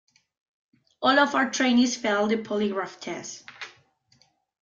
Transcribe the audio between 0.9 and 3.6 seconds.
All of our trainees failed the polygraph test.